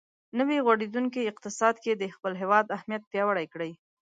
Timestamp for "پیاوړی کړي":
3.11-3.71